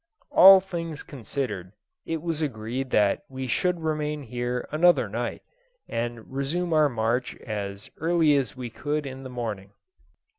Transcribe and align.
All 0.31 0.59
things 0.59 1.03
considered, 1.03 1.73
it 2.07 2.23
was 2.23 2.41
agreed 2.41 2.89
that 2.89 3.21
we 3.29 3.45
should 3.45 3.81
remain 3.81 4.23
here 4.23 4.67
another 4.71 5.07
night, 5.07 5.43
and 5.87 6.33
resume 6.33 6.73
our 6.73 6.89
march 6.89 7.35
as 7.35 7.91
early 7.97 8.35
as 8.35 8.57
we 8.57 8.71
could 8.71 9.05
in 9.05 9.21
the 9.21 9.29
morning. 9.29 9.73